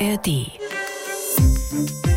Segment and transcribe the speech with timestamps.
[0.00, 0.46] ARD.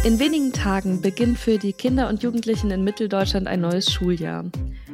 [0.04, 4.46] In wenigen Tagen beginnt für die Kinder und Jugendlichen in Mitteldeutschland ein neues Schuljahr.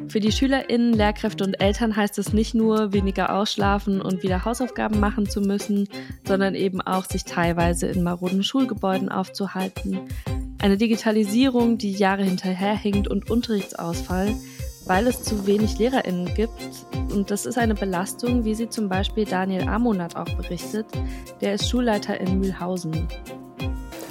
[0.08, 5.02] Für die SchülerInnen, Lehrkräfte und Eltern heißt es nicht nur, weniger ausschlafen und wieder Hausaufgaben
[5.02, 5.90] machen zu müssen,
[6.26, 10.00] sondern eben auch, sich teilweise in maroden Schulgebäuden aufzuhalten.
[10.60, 14.34] Eine Digitalisierung, die Jahre hinterherhinkt und Unterrichtsausfall,
[14.88, 16.52] weil es zu wenig LehrerInnen gibt.
[17.14, 20.86] Und das ist eine Belastung, wie sie zum Beispiel Daniel Amonat auch berichtet.
[21.42, 23.08] Der ist Schulleiter in Mühlhausen.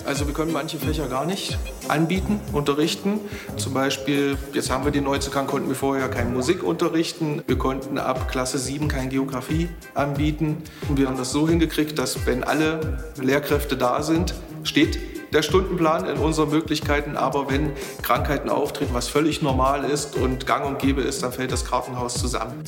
[0.06, 3.18] Also wir können manche Fächer gar nicht anbieten, unterrichten.
[3.56, 7.42] Zum Beispiel, jetzt haben wir die Neuzugang, konnten wir vorher kein Musik unterrichten.
[7.48, 10.62] Wir konnten ab Klasse 7 kein Geografie anbieten.
[10.88, 16.08] Und wir haben das so hingekriegt, dass wenn alle Lehrkräfte da sind, steht der Stundenplan
[16.08, 17.16] in unseren Möglichkeiten.
[17.16, 17.72] Aber wenn
[18.02, 22.14] Krankheiten auftreten, was völlig normal ist und gang und gäbe ist, dann fällt das Kartenhaus
[22.14, 22.64] zusammen.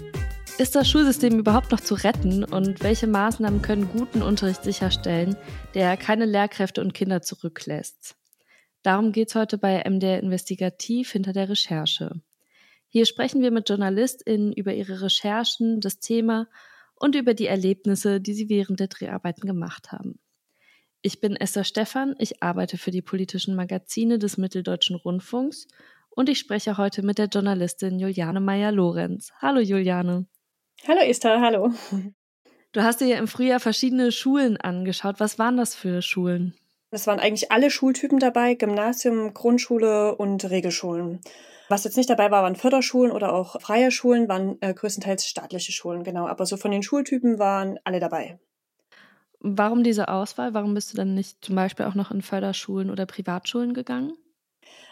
[0.59, 5.37] Ist das Schulsystem überhaupt noch zu retten und welche Maßnahmen können guten Unterricht sicherstellen,
[5.75, 8.17] der keine Lehrkräfte und Kinder zurücklässt?
[8.83, 12.21] Darum geht es heute bei MDR Investigativ hinter der Recherche.
[12.89, 16.49] Hier sprechen wir mit JournalistInnen über ihre Recherchen, das Thema
[16.97, 20.19] und über die Erlebnisse, die sie während der Dreharbeiten gemacht haben.
[21.01, 25.69] Ich bin Esther Stephan, ich arbeite für die politischen Magazine des Mitteldeutschen Rundfunks
[26.11, 29.31] und ich spreche heute mit der Journalistin Juliane Meyer-Lorenz.
[29.41, 30.27] Hallo Juliane.
[30.89, 31.73] Hallo Esther, hallo.
[32.73, 35.21] Du hast dir ja im Frühjahr verschiedene Schulen angeschaut.
[35.21, 36.55] Was waren das für Schulen?
[36.91, 41.21] Es waren eigentlich alle Schultypen dabei, Gymnasium, Grundschule und Regelschulen.
[41.69, 45.71] Was jetzt nicht dabei war, waren Förderschulen oder auch freie Schulen, waren äh, größtenteils staatliche
[45.71, 46.27] Schulen, genau.
[46.27, 48.41] Aber so von den Schultypen waren alle dabei.
[49.41, 50.55] Warum diese Auswahl?
[50.55, 54.13] Warum bist du dann nicht zum Beispiel auch noch in Förderschulen oder Privatschulen gegangen?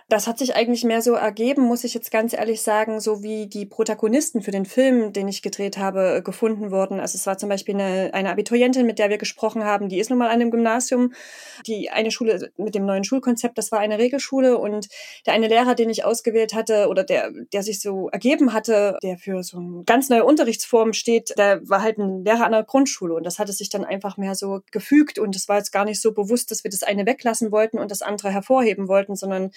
[0.08, 3.48] Das hat sich eigentlich mehr so ergeben, muss ich jetzt ganz ehrlich sagen, so wie
[3.48, 7.00] die Protagonisten für den Film, den ich gedreht habe, gefunden wurden.
[7.00, 10.08] Also es war zum Beispiel eine, eine Abiturientin, mit der wir gesprochen haben, die ist
[10.08, 11.12] nun mal an einem Gymnasium.
[11.66, 14.86] Die eine Schule mit dem neuen Schulkonzept, das war eine Regelschule und
[15.27, 19.18] der eine Lehrer, den ich ausgewählt hatte oder der, der sich so ergeben hatte, der
[19.18, 23.12] für so eine ganz neue Unterrichtsform steht, der war halt ein Lehrer an einer Grundschule
[23.12, 26.00] und das hatte sich dann einfach mehr so gefügt und es war jetzt gar nicht
[26.00, 29.50] so bewusst, dass wir das eine weglassen wollten und das andere hervorheben wollten, sondern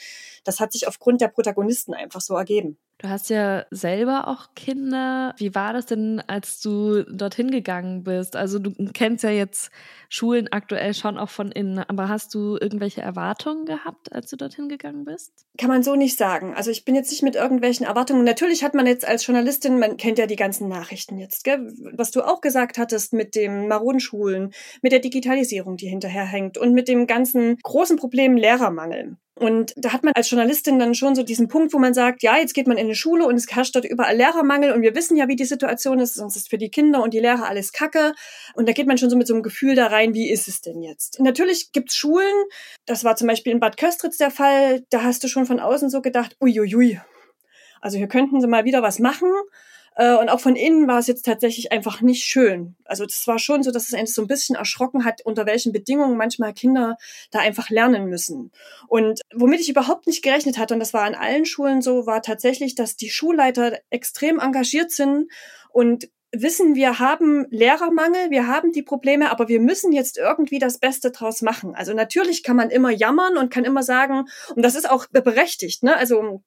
[0.43, 2.77] das hat sich aufgrund der Protagonisten einfach so ergeben.
[3.01, 5.33] Du hast ja selber auch Kinder.
[5.37, 8.35] Wie war das denn, als du dorthin gegangen bist?
[8.35, 9.71] Also du kennst ja jetzt
[10.09, 14.67] Schulen aktuell schon auch von innen, aber hast du irgendwelche Erwartungen gehabt, als du dorthin
[14.67, 15.31] gegangen bist?
[15.57, 16.53] Kann man so nicht sagen.
[16.55, 18.25] Also ich bin jetzt nicht mit irgendwelchen Erwartungen.
[18.25, 21.71] Natürlich hat man jetzt als Journalistin, man kennt ja die ganzen Nachrichten jetzt, gell?
[21.93, 24.51] was du auch gesagt hattest mit dem maroden Schulen,
[24.81, 29.15] mit der Digitalisierung, die hinterherhängt und mit dem ganzen großen Problem Lehrermangel.
[29.39, 32.37] Und da hat man als Journalistin dann schon so diesen Punkt, wo man sagt, ja,
[32.37, 35.15] jetzt geht man in eine Schule und es herrscht dort überall Lehrermangel und wir wissen
[35.15, 38.13] ja, wie die Situation ist, sonst ist für die Kinder und die Lehrer alles Kacke.
[38.55, 40.61] Und da geht man schon so mit so einem Gefühl da rein, wie ist es
[40.61, 41.19] denn jetzt?
[41.19, 42.45] Natürlich gibt's Schulen,
[42.85, 45.89] das war zum Beispiel in Bad Köstritz der Fall, da hast du schon von außen
[45.89, 46.99] so gedacht, uiuiui,
[47.81, 49.31] also hier könnten sie mal wieder was machen.
[49.99, 52.77] Äh, und auch von innen war es jetzt tatsächlich einfach nicht schön.
[52.85, 55.73] Also das war schon so, dass es einen so ein bisschen erschrocken hat, unter welchen
[55.73, 56.95] Bedingungen manchmal Kinder
[57.31, 58.51] da einfach lernen müssen.
[58.87, 62.21] Und womit ich überhaupt nicht gerechnet hatte, und das war an allen Schulen so, war
[62.21, 65.29] tatsächlich, dass die Schulleiter extrem engagiert sind
[65.73, 70.77] und wissen, wir haben Lehrermangel, wir haben die Probleme, aber wir müssen jetzt irgendwie das
[70.77, 71.75] Beste draus machen.
[71.75, 75.83] Also natürlich kann man immer jammern und kann immer sagen, und das ist auch berechtigt,
[75.83, 75.97] ne?
[75.97, 76.41] Also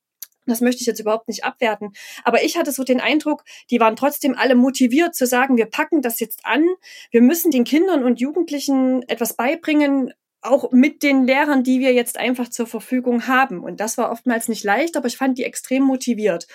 [0.46, 1.92] das möchte ich jetzt überhaupt nicht abwerten.
[2.24, 6.02] Aber ich hatte so den Eindruck, die waren trotzdem alle motiviert zu sagen, wir packen
[6.02, 6.64] das jetzt an.
[7.10, 12.18] Wir müssen den Kindern und Jugendlichen etwas beibringen, auch mit den Lehrern, die wir jetzt
[12.18, 13.62] einfach zur Verfügung haben.
[13.62, 16.46] Und das war oftmals nicht leicht, aber ich fand die extrem motiviert.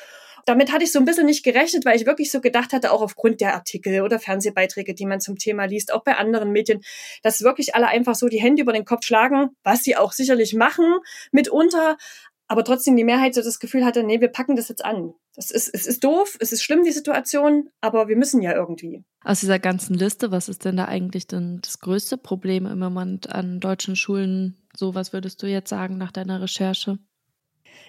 [0.46, 3.02] Damit hatte ich so ein bisschen nicht gerechnet, weil ich wirklich so gedacht hatte, auch
[3.02, 6.82] aufgrund der Artikel oder Fernsehbeiträge, die man zum Thema liest, auch bei anderen Medien,
[7.22, 10.54] dass wirklich alle einfach so die Hände über den Kopf schlagen, was sie auch sicherlich
[10.54, 11.00] machen
[11.34, 11.98] mitunter,
[12.48, 15.14] aber trotzdem die Mehrheit so das Gefühl hatte, nee, wir packen das jetzt an.
[15.36, 19.04] Das ist, es ist doof, es ist schlimm, die Situation, aber wir müssen ja irgendwie.
[19.24, 23.30] Aus dieser ganzen Liste, was ist denn da eigentlich denn das größte Problem im Moment
[23.30, 24.58] an deutschen Schulen?
[24.76, 26.98] So, was würdest du jetzt sagen nach deiner Recherche?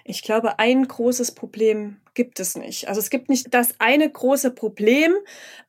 [0.03, 2.89] Ich glaube, ein großes Problem gibt es nicht.
[2.89, 5.15] Also es gibt nicht das eine große Problem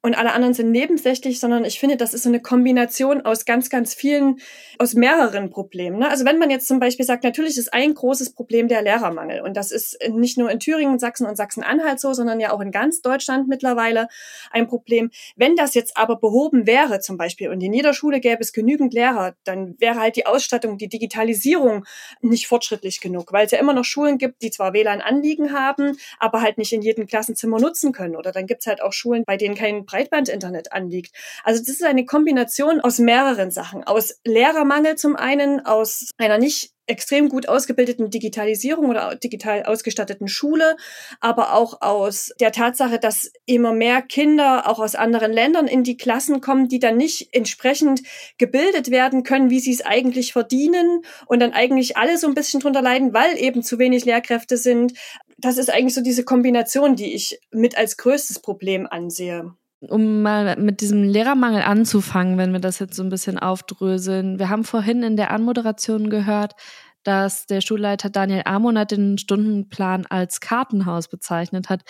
[0.02, 3.70] und alle anderen sind nebensächlich, sondern ich finde, das ist so eine Kombination aus ganz,
[3.70, 4.41] ganz vielen,
[4.76, 6.00] aus mehreren Problemen.
[6.00, 6.11] Ne?
[6.11, 9.56] Also wenn man jetzt zum Beispiel sagt, natürlich ist ein großes Problem der Lehrermangel und
[9.56, 13.00] das ist nicht nur in Thüringen, Sachsen und Sachsen-Anhalt so, sondern ja auch in ganz
[13.00, 14.08] Deutschland mittlerweile
[14.50, 15.12] ein Problem.
[15.37, 18.93] Wenn das jetzt aber behoben wäre zum Beispiel und in jeder Schule gäbe es genügend
[18.93, 21.85] Lehrer, dann wäre halt die Ausstattung, die Digitalisierung
[22.23, 26.40] nicht fortschrittlich genug, weil es ja immer noch Schulen gibt, die zwar WLAN-Anliegen haben, aber
[26.41, 28.17] aber halt nicht in jedem Klassenzimmer nutzen können.
[28.17, 31.15] Oder dann gibt's halt auch Schulen, bei denen kein Breitbandinternet anliegt.
[31.45, 33.85] Also das ist eine Kombination aus mehreren Sachen.
[33.85, 40.77] Aus Lehrermangel zum einen, aus einer nicht extrem gut ausgebildeten Digitalisierung oder digital ausgestatteten Schule,
[41.21, 45.97] aber auch aus der Tatsache, dass immer mehr Kinder auch aus anderen Ländern in die
[45.97, 48.03] Klassen kommen, die dann nicht entsprechend
[48.37, 52.61] gebildet werden können, wie sie es eigentlich verdienen und dann eigentlich alle so ein bisschen
[52.61, 54.93] drunter leiden, weil eben zu wenig Lehrkräfte sind.
[55.39, 60.56] Das ist eigentlich so diese Kombination, die ich mit als größtes Problem ansehe um mal
[60.56, 64.38] mit diesem Lehrermangel anzufangen, wenn wir das jetzt so ein bisschen aufdröseln.
[64.38, 66.55] Wir haben vorhin in der Anmoderation gehört,
[67.03, 71.82] dass der Schulleiter Daniel Amonat den Stundenplan als Kartenhaus bezeichnet hat,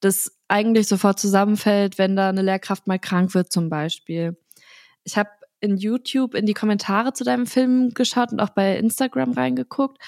[0.00, 4.36] das eigentlich sofort zusammenfällt, wenn da eine Lehrkraft mal krank wird zum Beispiel.
[5.04, 5.30] Ich habe
[5.60, 9.98] in YouTube in die Kommentare zu deinem Film geschaut und auch bei Instagram reingeguckt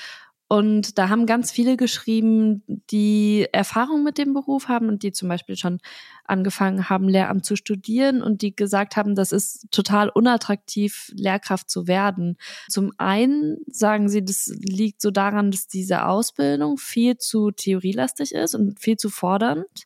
[0.52, 5.28] und da haben ganz viele geschrieben, die Erfahrung mit dem Beruf haben und die zum
[5.28, 5.78] Beispiel schon
[6.24, 11.86] angefangen haben, Lehramt zu studieren und die gesagt haben, das ist total unattraktiv, Lehrkraft zu
[11.86, 12.36] werden.
[12.68, 18.56] Zum einen sagen sie, das liegt so daran, dass diese Ausbildung viel zu theorielastig ist
[18.56, 19.84] und viel zu fordernd.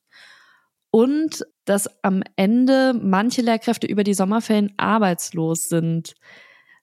[0.91, 6.15] Und dass am Ende manche Lehrkräfte über die Sommerferien arbeitslos sind.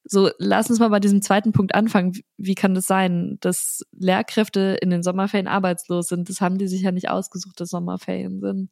[0.03, 2.13] So, lass uns mal bei diesem zweiten Punkt anfangen.
[2.37, 6.27] Wie kann das sein, dass Lehrkräfte in den Sommerferien arbeitslos sind?
[6.29, 8.69] Das haben die sich ja nicht ausgesucht, dass Sommerferien sind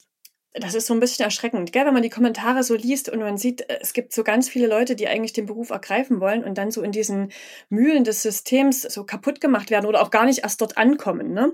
[0.53, 1.85] das ist so ein bisschen erschreckend, gell?
[1.85, 4.67] wenn man die Kommentare so liest und man sieht, äh, es gibt so ganz viele
[4.67, 7.31] Leute, die eigentlich den Beruf ergreifen wollen und dann so in diesen
[7.69, 11.33] Mühlen des Systems so kaputt gemacht werden oder auch gar nicht erst dort ankommen.
[11.33, 11.53] Ne?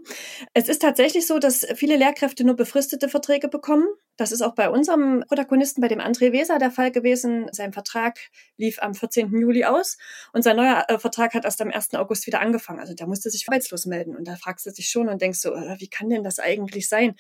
[0.54, 3.86] Es ist tatsächlich so, dass viele Lehrkräfte nur befristete Verträge bekommen.
[4.18, 7.48] Das ist auch bei unserem Protagonisten, bei dem André Weser, der Fall gewesen.
[7.52, 8.20] Sein Vertrag
[8.58, 9.30] lief am 14.
[9.32, 9.98] Juli aus
[10.34, 11.94] und sein neuer äh, Vertrag hat erst am 1.
[11.96, 12.80] August wieder angefangen.
[12.80, 15.54] Also der musste sich arbeitslos melden und da fragst du dich schon und denkst so,
[15.54, 17.16] äh, wie kann denn das eigentlich sein?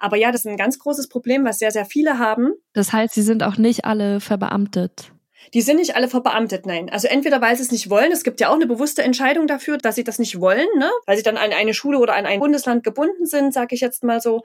[0.00, 2.54] Aber ja, das ist ein ganz großes Problem Problem, was sehr, sehr viele haben.
[2.72, 5.12] Das heißt, sie sind auch nicht alle verbeamtet.
[5.52, 6.88] Die sind nicht alle verbeamtet, nein.
[6.90, 9.76] Also entweder weil sie es nicht wollen, es gibt ja auch eine bewusste Entscheidung dafür,
[9.76, 10.90] dass sie das nicht wollen, ne?
[11.06, 14.02] weil sie dann an eine Schule oder an ein Bundesland gebunden sind, sage ich jetzt
[14.02, 14.42] mal so.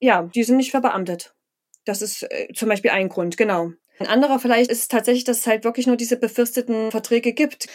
[0.00, 1.34] Ja, die sind nicht verbeamtet.
[1.84, 3.72] Das ist äh, zum Beispiel ein Grund, genau.
[3.98, 7.68] Ein anderer vielleicht ist tatsächlich, dass es halt wirklich nur diese befristeten Verträge gibt.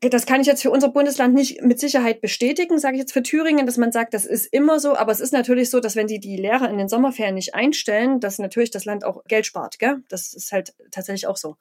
[0.00, 3.22] Das kann ich jetzt für unser Bundesland nicht mit Sicherheit bestätigen, sage ich jetzt für
[3.22, 4.94] Thüringen, dass man sagt, das ist immer so.
[4.94, 8.20] Aber es ist natürlich so, dass wenn die die Lehrer in den Sommerferien nicht einstellen,
[8.20, 9.78] dass natürlich das Land auch Geld spart.
[9.78, 10.02] Gell?
[10.08, 11.56] Das ist halt tatsächlich auch so.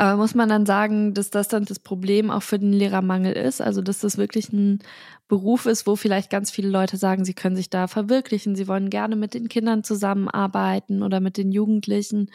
[0.00, 3.60] Aber muss man dann sagen, dass das dann das Problem auch für den Lehrermangel ist?
[3.60, 4.78] Also, dass das wirklich ein
[5.26, 8.90] Beruf ist, wo vielleicht ganz viele Leute sagen, sie können sich da verwirklichen, sie wollen
[8.90, 12.30] gerne mit den Kindern zusammenarbeiten oder mit den Jugendlichen.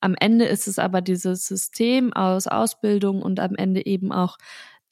[0.00, 4.38] Am Ende ist es aber dieses System aus Ausbildung und am Ende eben auch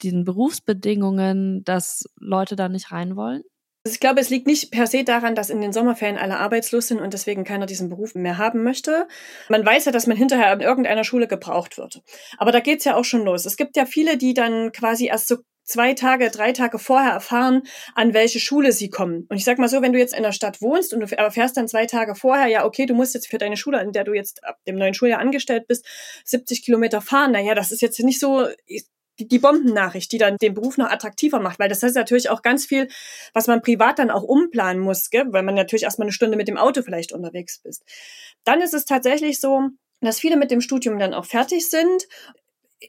[0.03, 3.43] den Berufsbedingungen, dass Leute da nicht rein wollen?
[3.87, 6.89] Also ich glaube, es liegt nicht per se daran, dass in den Sommerferien alle arbeitslos
[6.89, 9.07] sind und deswegen keiner diesen Beruf mehr haben möchte.
[9.47, 12.01] Man weiß ja, dass man hinterher in irgendeiner Schule gebraucht wird.
[12.37, 13.45] Aber da geht's ja auch schon los.
[13.45, 17.61] Es gibt ja viele, die dann quasi erst so zwei Tage, drei Tage vorher erfahren,
[17.95, 19.25] an welche Schule sie kommen.
[19.29, 21.55] Und ich sag mal so, wenn du jetzt in der Stadt wohnst und du erfährst
[21.55, 24.11] dann zwei Tage vorher, ja, okay, du musst jetzt für deine Schule, in der du
[24.11, 25.85] jetzt ab dem neuen Schuljahr angestellt bist,
[26.25, 27.31] 70 Kilometer fahren.
[27.31, 28.47] Naja, das ist jetzt nicht so,
[29.19, 32.41] die, die Bombennachricht, die dann den Beruf noch attraktiver macht, weil das heißt natürlich auch
[32.41, 32.87] ganz viel,
[33.33, 35.25] was man privat dann auch umplanen muss, gell?
[35.29, 37.83] weil man natürlich erstmal eine Stunde mit dem Auto vielleicht unterwegs bist.
[38.43, 39.69] Dann ist es tatsächlich so,
[40.01, 42.07] dass viele mit dem Studium dann auch fertig sind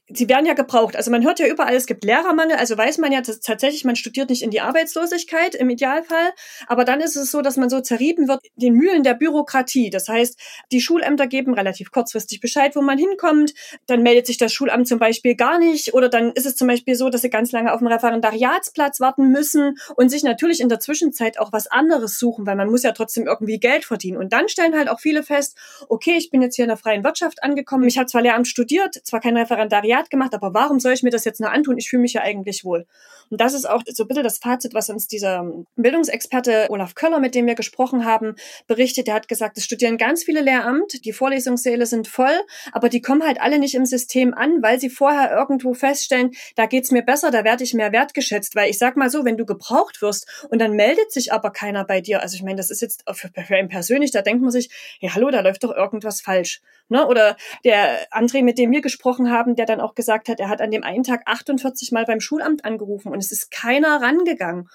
[0.09, 0.97] sie werden ja gebraucht.
[0.97, 3.97] Also man hört ja überall, es gibt Lehrermangel, also weiß man ja dass tatsächlich, man
[3.97, 6.33] studiert nicht in die Arbeitslosigkeit im Idealfall,
[6.67, 9.91] aber dann ist es so, dass man so zerrieben wird den Mühlen der Bürokratie.
[9.91, 10.39] Das heißt,
[10.73, 13.55] die Schulämter geben relativ kurzfristig Bescheid, wo man hinkommt,
[13.87, 16.95] dann meldet sich das Schulamt zum Beispiel gar nicht oder dann ist es zum Beispiel
[16.95, 20.81] so, dass sie ganz lange auf dem Referendariatsplatz warten müssen und sich natürlich in der
[20.81, 24.19] Zwischenzeit auch was anderes suchen, weil man muss ja trotzdem irgendwie Geld verdienen.
[24.19, 25.57] Und dann stellen halt auch viele fest,
[25.89, 28.95] okay, ich bin jetzt hier in der freien Wirtschaft angekommen, ich habe zwar Lehramt studiert,
[29.05, 31.79] zwar kein Referendariat, Volontariat gemacht, aber warum soll ich mir das jetzt noch antun?
[31.79, 32.87] Ich fühle mich ja eigentlich wohl.
[33.31, 35.45] Und das ist auch so bitte das Fazit, was uns dieser
[35.77, 39.07] Bildungsexperte Olaf Köller, mit dem wir gesprochen haben, berichtet.
[39.07, 42.41] Der hat gesagt, es studieren ganz viele Lehramt, die Vorlesungssäle sind voll,
[42.73, 46.67] aber die kommen halt alle nicht im System an, weil sie vorher irgendwo feststellen, da
[46.67, 48.57] geht's mir besser, da werde ich mehr wertgeschätzt.
[48.57, 51.85] Weil ich sag mal so, wenn du gebraucht wirst und dann meldet sich aber keiner
[51.85, 54.51] bei dir, also ich meine, das ist jetzt für, für einen persönlich, da denkt man
[54.51, 54.71] sich,
[55.01, 56.63] ja hallo, da läuft doch irgendwas falsch.
[56.89, 57.07] Ne?
[57.07, 60.61] Oder der André, mit dem wir gesprochen haben, der dann auch gesagt hat, er hat
[60.61, 64.69] an dem einen Tag 48 Mal beim Schulamt angerufen und es ist keiner rangegangen.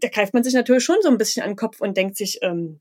[0.00, 2.38] Da greift man sich natürlich schon so ein bisschen an den Kopf und denkt sich,
[2.42, 2.80] ähm,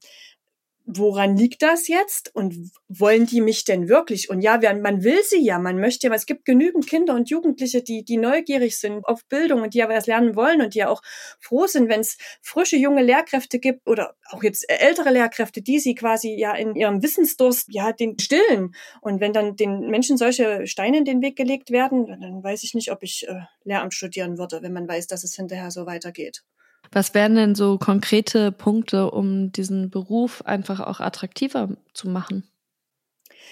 [0.97, 4.29] woran liegt das jetzt und wollen die mich denn wirklich?
[4.29, 7.83] Und ja, man will sie ja, man möchte ja, es gibt genügend Kinder und Jugendliche,
[7.83, 10.89] die, die neugierig sind auf Bildung und die ja was lernen wollen und die ja
[10.89, 11.01] auch
[11.39, 15.93] froh sind, wenn es frische junge Lehrkräfte gibt oder auch jetzt ältere Lehrkräfte, die sie
[15.93, 18.73] quasi ja in ihrem Wissensdurst ja den stillen.
[19.01, 22.73] Und wenn dann den Menschen solche Steine in den Weg gelegt werden, dann weiß ich
[22.73, 26.43] nicht, ob ich äh, Lehramt studieren würde, wenn man weiß, dass es hinterher so weitergeht.
[26.91, 32.49] Was wären denn so konkrete Punkte, um diesen Beruf einfach auch attraktiver zu machen?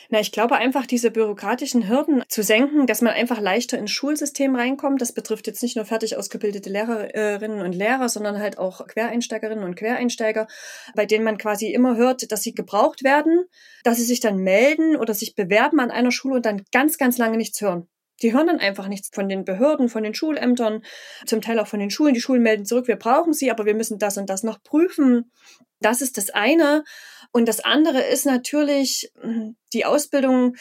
[0.10, 4.56] Na, ich glaube einfach, diese bürokratischen Hürden zu senken, dass man einfach leichter ins Schulsystem
[4.56, 5.02] reinkommt.
[5.02, 9.76] Das betrifft jetzt nicht nur fertig ausgebildete Lehrerinnen und Lehrer, sondern halt auch Quereinsteigerinnen und
[9.76, 10.48] Quereinsteiger,
[10.96, 13.46] bei denen man quasi immer hört, dass sie gebraucht werden,
[13.84, 17.18] dass sie sich dann melden oder sich bewerben an einer Schule und dann ganz, ganz
[17.18, 17.88] lange nichts hören.
[18.22, 20.84] Die hören dann einfach nichts von den Behörden, von den Schulämtern,
[21.26, 22.14] zum Teil auch von den Schulen.
[22.14, 25.32] Die Schulen melden zurück, wir brauchen sie, aber wir müssen das und das noch prüfen.
[25.80, 26.84] Das ist das eine.
[27.32, 30.56] Und das andere ist natürlich hm, die Ausbildung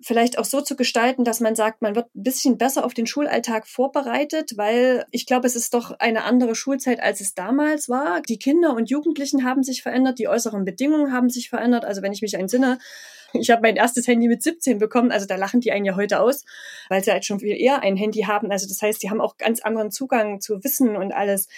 [0.00, 3.06] vielleicht auch so zu gestalten, dass man sagt, man wird ein bisschen besser auf den
[3.06, 8.22] Schulalltag vorbereitet, weil ich glaube, es ist doch eine andere Schulzeit, als es damals war.
[8.22, 11.84] Die Kinder und Jugendlichen haben sich verändert, die äußeren Bedingungen haben sich verändert.
[11.84, 12.78] Also wenn ich mich entsinne,
[13.32, 16.20] ich habe mein erstes Handy mit 17 bekommen, also da lachen die einen ja heute
[16.20, 16.44] aus,
[16.88, 18.50] weil sie halt schon viel eher ein Handy haben.
[18.50, 21.48] Also das heißt, die haben auch ganz anderen Zugang zu Wissen und alles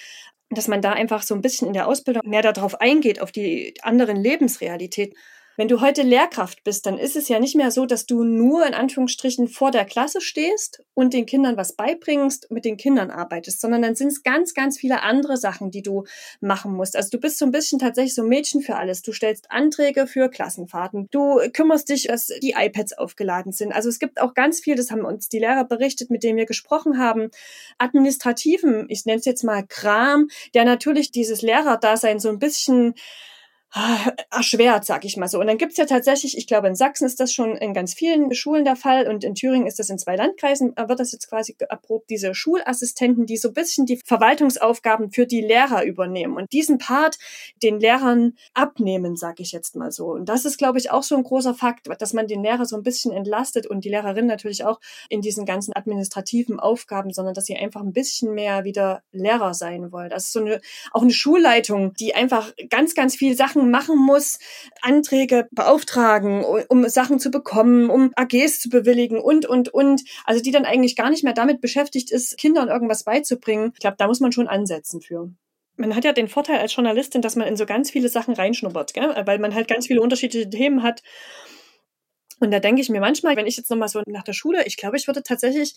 [0.50, 3.75] dass man da einfach so ein bisschen in der Ausbildung mehr darauf eingeht, auf die
[3.83, 5.14] anderen Lebensrealitäten.
[5.59, 8.65] Wenn du heute Lehrkraft bist, dann ist es ja nicht mehr so, dass du nur
[8.65, 13.61] in Anführungsstrichen vor der Klasse stehst und den Kindern was beibringst, mit den Kindern arbeitest,
[13.61, 16.05] sondern dann sind es ganz, ganz viele andere Sachen, die du
[16.41, 16.95] machen musst.
[16.95, 19.03] Also du bist so ein bisschen tatsächlich so ein Mädchen für alles.
[19.03, 21.09] Du stellst Anträge für Klassenfahrten.
[21.11, 23.73] Du kümmerst dich, dass die iPads aufgeladen sind.
[23.73, 26.47] Also es gibt auch ganz viel, das haben uns die Lehrer berichtet, mit denen wir
[26.47, 27.31] gesprochen haben,
[27.79, 32.95] administrativen, ich nenne es jetzt mal Kram, der natürlich dieses Lehrerdasein so ein bisschen
[34.31, 35.39] erschwert, sag ich mal so.
[35.39, 38.33] Und dann gibt's ja tatsächlich, ich glaube, in Sachsen ist das schon in ganz vielen
[38.35, 41.29] Schulen der Fall und in Thüringen ist das in zwei Landkreisen, äh, wird das jetzt
[41.29, 46.51] quasi erprobt, diese Schulassistenten, die so ein bisschen die Verwaltungsaufgaben für die Lehrer übernehmen und
[46.53, 47.19] diesen Part
[47.63, 50.07] den Lehrern abnehmen, sag ich jetzt mal so.
[50.13, 52.77] Und das ist, glaube ich, auch so ein großer Fakt, dass man den Lehrer so
[52.77, 57.45] ein bisschen entlastet und die Lehrerin natürlich auch in diesen ganzen administrativen Aufgaben, sondern dass
[57.45, 60.09] sie einfach ein bisschen mehr wieder Lehrer sein wollen.
[60.09, 60.61] Das ist so eine,
[60.93, 64.38] auch eine Schulleitung, die einfach ganz, ganz viel Sachen Sachen machen muss,
[64.83, 70.03] Anträge beauftragen, um Sachen zu bekommen, um AGs zu bewilligen und, und, und.
[70.25, 73.73] Also die dann eigentlich gar nicht mehr damit beschäftigt ist, Kindern irgendwas beizubringen.
[73.75, 75.31] Ich glaube, da muss man schon ansetzen für
[75.81, 78.95] man hat ja den Vorteil als Journalistin, dass man in so ganz viele Sachen reinschnuppert,
[78.95, 79.15] gell?
[79.27, 81.05] weil man halt ganz viele unterschiedliche Themen hat.
[82.41, 84.77] Und da denke ich mir manchmal, wenn ich jetzt nochmal so nach der Schule, ich
[84.77, 85.77] glaube, ich würde tatsächlich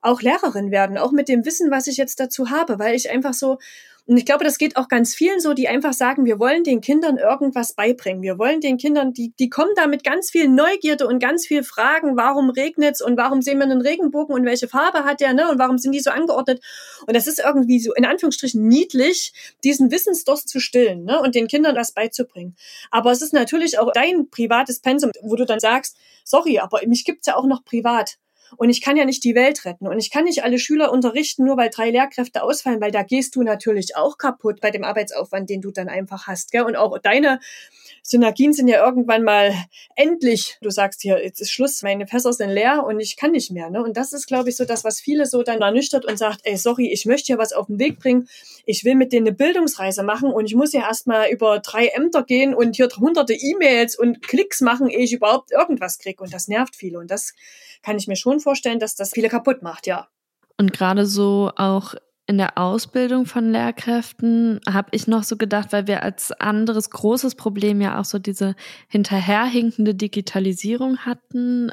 [0.00, 3.34] auch Lehrerin werden, auch mit dem Wissen, was ich jetzt dazu habe, weil ich einfach
[3.34, 3.58] so,
[4.06, 6.80] und ich glaube, das geht auch ganz vielen so, die einfach sagen, wir wollen den
[6.80, 8.20] Kindern irgendwas beibringen.
[8.20, 11.62] Wir wollen den Kindern, die, die kommen da mit ganz viel Neugierde und ganz viel
[11.62, 15.48] Fragen, warum regnet's und warum sehen wir einen Regenbogen und welche Farbe hat der, ne?
[15.48, 16.60] Und warum sind die so angeordnet?
[17.06, 19.32] Und das ist irgendwie so in Anführungsstrichen niedlich,
[19.62, 21.20] diesen Wissensdurst zu stillen, ne?
[21.20, 22.56] Und den Kindern das beizubringen.
[22.90, 27.04] Aber es ist natürlich auch dein privates Pensum, wo du dann sagst, sorry, aber mich
[27.04, 28.18] gibt's ja auch noch privat.
[28.56, 29.86] Und ich kann ja nicht die Welt retten.
[29.86, 33.36] Und ich kann nicht alle Schüler unterrichten, nur weil drei Lehrkräfte ausfallen, weil da gehst
[33.36, 36.52] du natürlich auch kaputt bei dem Arbeitsaufwand, den du dann einfach hast.
[36.52, 36.62] Gell?
[36.62, 37.40] Und auch deine
[38.02, 39.54] Synergien sind ja irgendwann mal
[39.94, 40.58] endlich.
[40.60, 43.70] Du sagst hier, jetzt ist Schluss, meine Fässer sind leer und ich kann nicht mehr.
[43.70, 43.82] Ne?
[43.82, 46.56] Und das ist, glaube ich, so das, was viele so dann ernüchtert und sagt, ey,
[46.56, 48.28] sorry, ich möchte hier was auf den Weg bringen.
[48.66, 52.24] Ich will mit denen eine Bildungsreise machen und ich muss ja erstmal über drei Ämter
[52.24, 56.22] gehen und hier hunderte E-Mails und Klicks machen, ehe ich überhaupt irgendwas kriege.
[56.22, 56.98] Und das nervt viele.
[56.98, 57.34] Und das
[57.82, 60.08] kann ich mir schon vorstellen, dass das viele kaputt macht, ja.
[60.58, 61.94] Und gerade so auch
[62.26, 67.34] in der Ausbildung von Lehrkräften habe ich noch so gedacht, weil wir als anderes großes
[67.34, 68.54] Problem ja auch so diese
[68.88, 71.72] hinterherhinkende Digitalisierung hatten,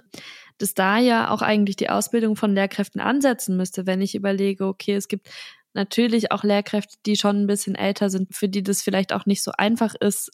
[0.57, 4.95] dass da ja auch eigentlich die Ausbildung von Lehrkräften ansetzen müsste, wenn ich überlege, okay,
[4.95, 5.29] es gibt
[5.73, 9.43] natürlich auch Lehrkräfte, die schon ein bisschen älter sind, für die das vielleicht auch nicht
[9.43, 10.31] so einfach ist,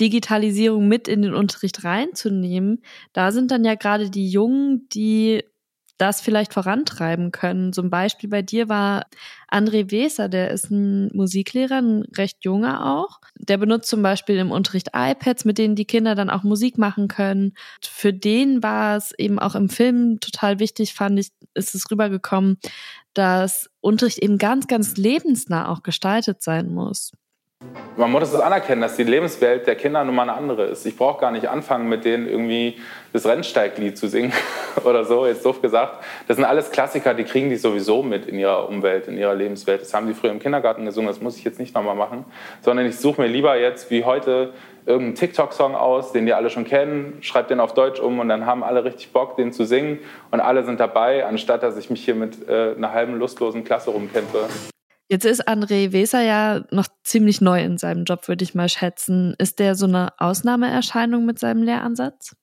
[0.00, 2.82] Digitalisierung mit in den Unterricht reinzunehmen.
[3.12, 5.42] Da sind dann ja gerade die Jungen, die
[5.98, 7.72] das vielleicht vorantreiben können.
[7.72, 9.06] Zum Beispiel bei dir war
[9.50, 13.20] André Weser, der ist ein Musiklehrer, ein recht junger auch.
[13.38, 17.06] Der benutzt zum Beispiel im Unterricht iPads, mit denen die Kinder dann auch Musik machen
[17.06, 17.54] können.
[17.80, 22.58] Für den war es eben auch im Film total wichtig, fand ich, ist es rübergekommen,
[23.14, 27.12] dass Unterricht eben ganz, ganz lebensnah auch gestaltet sein muss.
[27.96, 30.84] Man muss es anerkennen, dass die Lebenswelt der Kinder nun mal eine andere ist.
[30.84, 32.76] Ich brauche gar nicht anfangen, mit denen irgendwie
[33.12, 34.32] das Rennsteiglied zu singen
[34.84, 36.02] oder so, jetzt doof gesagt.
[36.26, 39.80] Das sind alles Klassiker, die kriegen die sowieso mit in ihrer Umwelt, in ihrer Lebenswelt.
[39.80, 42.24] Das haben die früher im Kindergarten gesungen, das muss ich jetzt nicht nochmal machen.
[42.62, 44.52] Sondern ich suche mir lieber jetzt, wie heute,
[44.86, 48.44] irgendeinen TikTok-Song aus, den die alle schon kennen, schreibe den auf Deutsch um und dann
[48.44, 50.00] haben alle richtig Bock, den zu singen
[50.32, 53.90] und alle sind dabei, anstatt dass ich mich hier mit äh, einer halben lustlosen Klasse
[53.90, 54.48] rumkämpfe.
[55.10, 59.34] Jetzt ist André Weser ja noch ziemlich neu in seinem Job, würde ich mal schätzen.
[59.38, 62.34] Ist der so eine Ausnahmeerscheinung mit seinem Lehransatz?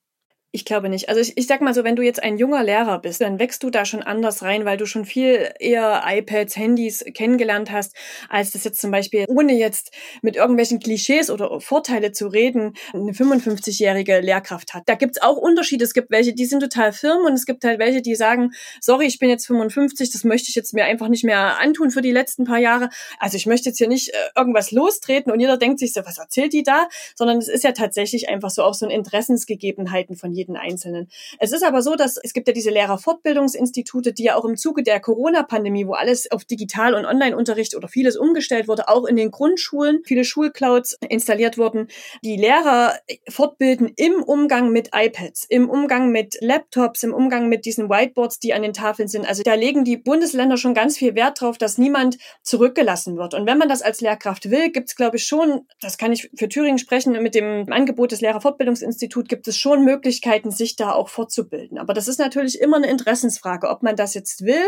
[0.54, 1.08] Ich glaube nicht.
[1.08, 3.62] Also ich, ich sag mal so, wenn du jetzt ein junger Lehrer bist, dann wächst
[3.62, 7.96] du da schon anders rein, weil du schon viel eher iPads, Handys kennengelernt hast,
[8.28, 13.12] als das jetzt zum Beispiel, ohne jetzt mit irgendwelchen Klischees oder Vorteile zu reden, eine
[13.12, 14.82] 55-jährige Lehrkraft hat.
[14.84, 15.84] Da gibt's auch Unterschiede.
[15.84, 19.06] Es gibt welche, die sind total firm und es gibt halt welche, die sagen, sorry,
[19.06, 22.12] ich bin jetzt 55, das möchte ich jetzt mir einfach nicht mehr antun für die
[22.12, 22.90] letzten paar Jahre.
[23.18, 26.18] Also ich möchte jetzt hier nicht äh, irgendwas lostreten und jeder denkt sich so, was
[26.18, 26.90] erzählt die da?
[27.14, 31.08] Sondern es ist ja tatsächlich einfach so auch so ein Interessensgegebenheiten von jedem jeden Einzelnen.
[31.38, 34.82] Es ist aber so, dass es gibt ja diese Lehrerfortbildungsinstitute, die ja auch im Zuge
[34.82, 39.30] der Corona-Pandemie, wo alles auf Digital- und Online-Unterricht oder vieles umgestellt wurde, auch in den
[39.30, 41.88] Grundschulen viele Schulclouds installiert wurden,
[42.24, 42.94] die Lehrer
[43.28, 48.54] fortbilden im Umgang mit iPads, im Umgang mit Laptops, im Umgang mit diesen Whiteboards, die
[48.54, 49.26] an den Tafeln sind.
[49.26, 53.34] Also da legen die Bundesländer schon ganz viel Wert drauf, dass niemand zurückgelassen wird.
[53.34, 56.30] Und wenn man das als Lehrkraft will, gibt es, glaube ich, schon, das kann ich
[56.34, 60.92] für Thüringen sprechen, mit dem Angebot des Lehrerfortbildungsinstituts gibt es schon Möglichkeiten, Möglichkeiten, sich da
[60.92, 61.78] auch fortzubilden.
[61.78, 64.62] Aber das ist natürlich immer eine Interessensfrage, ob man das jetzt will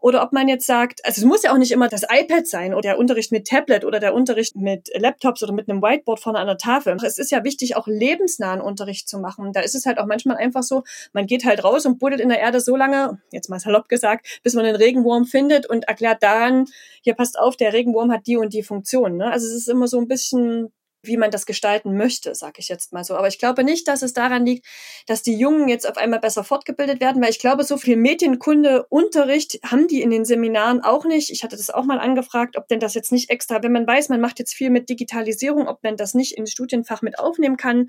[0.00, 2.72] oder ob man jetzt sagt, also es muss ja auch nicht immer das iPad sein
[2.72, 6.38] oder der Unterricht mit Tablet oder der Unterricht mit Laptops oder mit einem Whiteboard vorne
[6.38, 6.96] an der Tafel.
[7.04, 9.52] Es ist ja wichtig, auch lebensnahen Unterricht zu machen.
[9.52, 12.28] Da ist es halt auch manchmal einfach so, man geht halt raus und buddelt in
[12.28, 16.22] der Erde so lange, jetzt mal salopp gesagt, bis man einen Regenwurm findet und erklärt
[16.22, 16.66] dann,
[17.02, 19.16] hier passt auf, der Regenwurm hat die und die Funktion.
[19.16, 19.30] Ne?
[19.30, 20.72] Also es ist immer so ein bisschen
[21.06, 23.16] wie man das gestalten möchte, sage ich jetzt mal so.
[23.16, 24.66] Aber ich glaube nicht, dass es daran liegt,
[25.06, 28.86] dass die Jungen jetzt auf einmal besser fortgebildet werden, weil ich glaube, so viel Medienkunde,
[28.88, 31.30] Unterricht haben die in den Seminaren auch nicht.
[31.30, 34.08] Ich hatte das auch mal angefragt, ob denn das jetzt nicht extra, wenn man weiß,
[34.08, 37.88] man macht jetzt viel mit Digitalisierung, ob man das nicht ins Studienfach mit aufnehmen kann.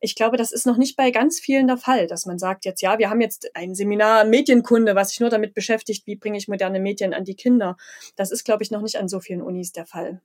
[0.00, 2.82] Ich glaube, das ist noch nicht bei ganz vielen der Fall, dass man sagt jetzt,
[2.82, 6.48] ja, wir haben jetzt ein Seminar Medienkunde, was sich nur damit beschäftigt, wie bringe ich
[6.48, 7.76] moderne Medien an die Kinder.
[8.16, 10.20] Das ist, glaube ich, noch nicht an so vielen Unis der Fall.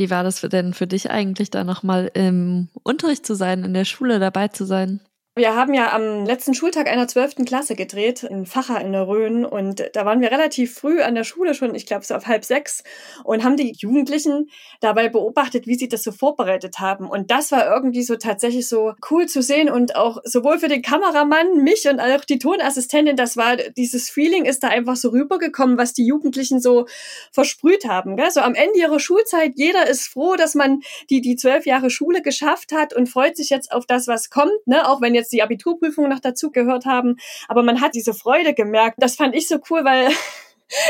[0.00, 3.84] Wie war das denn für dich eigentlich, da nochmal im Unterricht zu sein, in der
[3.84, 5.00] Schule dabei zu sein?
[5.36, 9.44] Wir haben ja am letzten Schultag einer zwölften Klasse gedreht, in Facher in der Rhön.
[9.44, 12.44] Und da waren wir relativ früh an der Schule schon, ich glaube so auf halb
[12.44, 12.82] sechs,
[13.22, 14.50] und haben die Jugendlichen
[14.80, 17.08] dabei beobachtet, wie sie das so vorbereitet haben.
[17.08, 20.82] Und das war irgendwie so tatsächlich so cool zu sehen und auch sowohl für den
[20.82, 25.78] Kameramann, mich und auch die Tonassistentin, das war, dieses Feeling ist da einfach so rübergekommen,
[25.78, 26.86] was die Jugendlichen so
[27.30, 28.16] versprüht haben.
[28.16, 28.32] Gell?
[28.32, 32.20] So am Ende ihrer Schulzeit, jeder ist froh, dass man die, die zwölf Jahre Schule
[32.20, 34.88] geschafft hat und freut sich jetzt auf das, was kommt, ne?
[34.88, 37.16] auch wenn jetzt die Abiturprüfung noch dazu gehört haben.
[37.48, 38.96] Aber man hat diese Freude gemerkt.
[38.98, 40.08] Das fand ich so cool, weil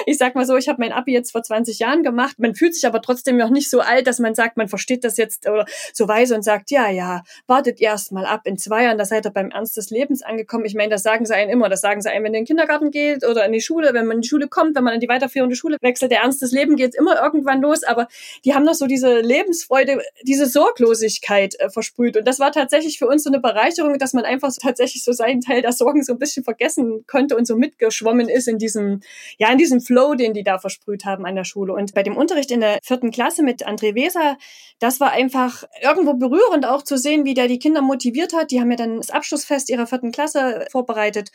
[0.06, 2.38] ich sag mal so, ich habe mein Abi jetzt vor 20 Jahren gemacht.
[2.38, 5.16] Man fühlt sich aber trotzdem noch nicht so alt, dass man sagt, man versteht das
[5.16, 8.42] jetzt oder so weise und sagt, ja, ja, wartet erst mal ab.
[8.44, 10.64] In zwei Jahren, da seid ihr beim Ernst des Lebens angekommen.
[10.64, 11.68] Ich meine, das sagen sie einem immer.
[11.68, 14.06] Das sagen sie einem, wenn ihr in den Kindergarten geht oder in die Schule, wenn
[14.06, 16.10] man in die Schule kommt, wenn man in die weiterführende Schule wechselt.
[16.10, 17.82] Der Ernst des Lebens geht immer irgendwann los.
[17.82, 18.08] Aber
[18.44, 22.16] die haben noch so diese Lebensfreude, diese Sorglosigkeit äh, versprüht.
[22.16, 25.12] Und das war tatsächlich für uns so eine Bereicherung, dass man einfach so, tatsächlich so
[25.12, 29.00] seinen Teil der Sorgen so ein bisschen vergessen konnte und so mitgeschwommen ist in diesem,
[29.38, 31.72] ja, in diesem diesen Flow, den die da versprüht haben an der Schule.
[31.72, 34.36] Und bei dem Unterricht in der vierten Klasse mit André Weser,
[34.80, 38.50] das war einfach irgendwo berührend auch zu sehen, wie der die Kinder motiviert hat.
[38.50, 41.30] Die haben ja dann das Abschlussfest ihrer vierten Klasse vorbereitet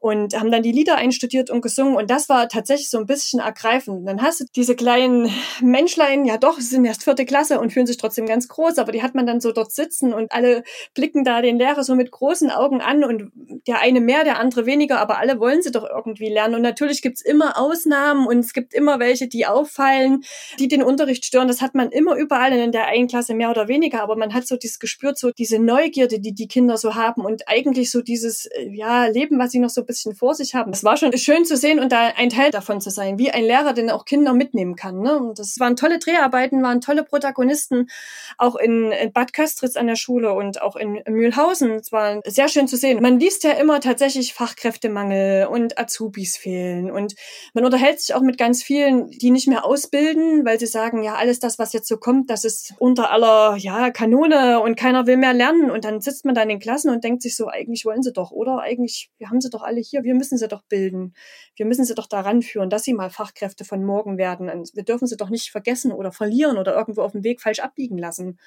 [0.00, 3.40] und haben dann die Lieder einstudiert und gesungen und das war tatsächlich so ein bisschen
[3.40, 4.06] ergreifend.
[4.06, 5.30] Dann hast du diese kleinen
[5.60, 8.92] Menschlein, ja doch, sie sind erst vierte Klasse und fühlen sich trotzdem ganz groß, aber
[8.92, 10.62] die hat man dann so dort sitzen und alle
[10.94, 13.30] blicken da den Lehrer so mit großen Augen an und
[13.66, 17.02] der eine mehr, der andere weniger, aber alle wollen sie doch irgendwie lernen und natürlich
[17.02, 20.22] gibt's immer Ausnahmen und es gibt immer welche, die auffallen,
[20.58, 21.48] die den Unterricht stören.
[21.48, 24.46] Das hat man immer überall in der einen Klasse mehr oder weniger, aber man hat
[24.46, 28.46] so dieses gespürt, so diese Neugierde, die die Kinder so haben und eigentlich so dieses
[28.46, 30.72] äh, ja Leben, was sie noch so ein bisschen vor sich haben.
[30.72, 33.44] Es war schon schön zu sehen und da ein Teil davon zu sein, wie ein
[33.44, 35.00] Lehrer, den auch Kinder mitnehmen kann.
[35.00, 35.16] Ne?
[35.16, 37.88] Und das waren tolle Dreharbeiten, waren tolle Protagonisten,
[38.36, 41.76] auch in, Bad Köstritz an der Schule und auch in, Mühlhausen.
[41.76, 43.00] Es war sehr schön zu sehen.
[43.00, 47.14] Man liest ja immer tatsächlich Fachkräftemangel und Azubis fehlen und
[47.54, 51.14] man unterhält sich auch mit ganz vielen, die nicht mehr ausbilden, weil sie sagen, ja,
[51.14, 55.16] alles das, was jetzt so kommt, das ist unter aller ja, Kanone und keiner will
[55.16, 55.70] mehr lernen.
[55.70, 58.12] Und dann sitzt man da in den Klassen und denkt sich so, eigentlich wollen sie
[58.12, 58.60] doch, oder?
[58.60, 61.12] Eigentlich, wir haben sie doch alle alle hier, wir müssen sie doch bilden.
[61.54, 64.48] Wir müssen sie doch daran führen, dass sie mal Fachkräfte von morgen werden.
[64.48, 67.60] Und wir dürfen sie doch nicht vergessen oder verlieren oder irgendwo auf dem Weg falsch
[67.60, 68.38] abbiegen lassen.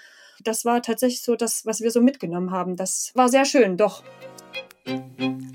[0.44, 2.76] Das war tatsächlich so das, was wir so mitgenommen haben.
[2.76, 4.04] Das war sehr schön, doch.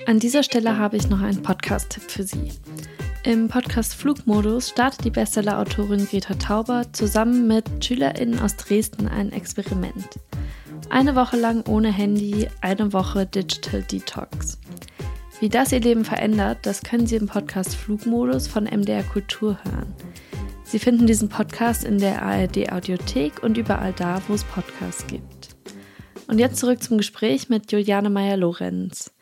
[0.06, 2.52] An dieser Stelle habe ich noch einen Podcast-Tipp für Sie.
[3.24, 10.20] Im Podcast Flugmodus startet die Bestseller-Autorin Greta Tauber zusammen mit SchülerInnen aus Dresden ein Experiment.
[10.90, 14.58] Eine Woche lang ohne Handy, eine Woche Digital Detox.
[15.44, 19.94] Wie das ihr Leben verändert, das können Sie im Podcast Flugmodus von MDR Kultur hören.
[20.64, 25.54] Sie finden diesen Podcast in der ARD Audiothek und überall da, wo es Podcasts gibt.
[26.28, 29.12] Und jetzt zurück zum Gespräch mit Juliane Meyer-Lorenz.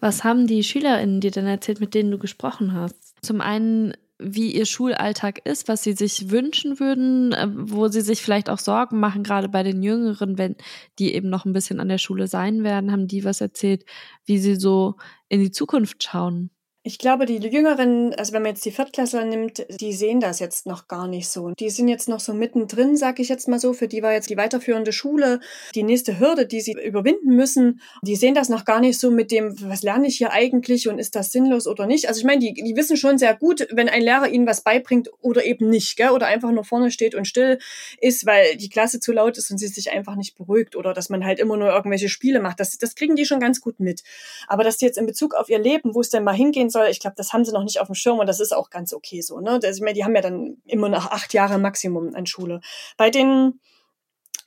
[0.00, 3.14] Was haben die SchülerInnen dir denn erzählt, mit denen du gesprochen hast?
[3.22, 8.22] Zum einen, wie ihr Schulalltag ist, was sie sich wünschen würden, äh, wo sie sich
[8.22, 10.56] vielleicht auch Sorgen machen, gerade bei den Jüngeren, wenn
[10.98, 13.84] die eben noch ein bisschen an der Schule sein werden, haben die was erzählt,
[14.24, 14.96] wie sie so
[15.28, 16.50] in die Zukunft schauen.
[16.86, 20.66] Ich glaube, die Jüngeren, also wenn man jetzt die Viertklässler nimmt, die sehen das jetzt
[20.66, 21.52] noch gar nicht so.
[21.58, 23.72] Die sind jetzt noch so mittendrin, sag ich jetzt mal so.
[23.72, 25.40] Für die war jetzt die weiterführende Schule
[25.74, 27.80] die nächste Hürde, die sie überwinden müssen.
[28.02, 30.98] Die sehen das noch gar nicht so mit dem, was lerne ich hier eigentlich und
[30.98, 32.06] ist das sinnlos oder nicht.
[32.06, 35.08] Also ich meine, die, die wissen schon sehr gut, wenn ein Lehrer ihnen was beibringt
[35.22, 36.10] oder eben nicht, gell?
[36.10, 37.60] oder einfach nur vorne steht und still
[37.98, 41.08] ist, weil die Klasse zu laut ist und sie sich einfach nicht beruhigt oder dass
[41.08, 42.60] man halt immer nur irgendwelche Spiele macht.
[42.60, 44.02] Das, das kriegen die schon ganz gut mit.
[44.48, 46.88] Aber dass die jetzt in Bezug auf ihr Leben, wo es denn mal hingehen soll,
[46.88, 48.92] ich glaube, das haben sie noch nicht auf dem Schirm und das ist auch ganz
[48.92, 49.40] okay so.
[49.40, 49.58] Ne?
[49.58, 52.60] Das, ich meine, die haben ja dann immer noch acht Jahre Maximum an Schule.
[52.98, 53.60] Bei den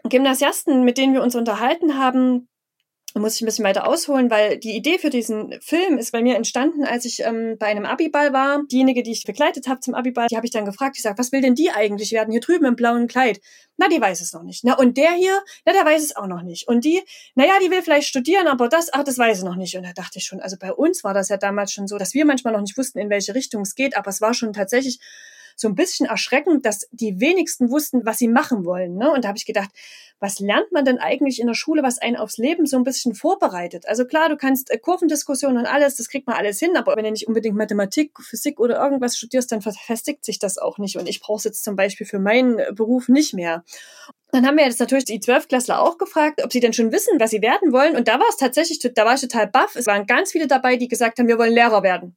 [0.03, 2.47] Gymnasiasten, mit denen wir uns unterhalten haben,
[3.19, 6.35] muss ich ein bisschen weiter ausholen, weil die Idee für diesen Film ist bei mir
[6.35, 8.63] entstanden, als ich ähm, bei einem Abiball war.
[8.71, 11.31] Diejenige, die ich begleitet habe zum Abiball, die habe ich dann gefragt, ich sage, was
[11.31, 13.39] will denn die eigentlich werden hier drüben im blauen Kleid?
[13.77, 14.63] Na, die weiß es noch nicht.
[14.63, 16.67] Na, und der hier, na, der weiß es auch noch nicht.
[16.67, 17.01] Und die,
[17.35, 19.77] naja, die will vielleicht studieren, aber das, ach, das weiß sie noch nicht.
[19.77, 22.13] Und da dachte ich schon, also bei uns war das ja damals schon so, dass
[22.13, 24.99] wir manchmal noch nicht wussten, in welche Richtung es geht, aber es war schon tatsächlich
[25.57, 28.95] so ein bisschen erschreckend, dass die wenigsten wussten, was sie machen wollen.
[28.95, 29.11] Ne?
[29.11, 29.69] Und da habe ich gedacht,
[30.19, 33.15] was lernt man denn eigentlich in der Schule, was einen aufs Leben so ein bisschen
[33.15, 33.87] vorbereitet?
[33.87, 37.05] Also klar, du kannst äh, Kurvendiskussionen und alles, das kriegt man alles hin, aber wenn
[37.05, 40.97] du nicht unbedingt Mathematik, Physik oder irgendwas studierst, dann verfestigt sich das auch nicht.
[40.97, 43.63] Und ich brauche es jetzt zum Beispiel für meinen Beruf nicht mehr.
[44.31, 47.31] Dann haben wir jetzt natürlich die Zwölfklässler auch gefragt, ob sie denn schon wissen, was
[47.31, 47.95] sie werden wollen.
[47.95, 49.75] Und da war es tatsächlich, da war ich total baff.
[49.75, 52.15] Es waren ganz viele dabei, die gesagt haben, wir wollen Lehrer werden.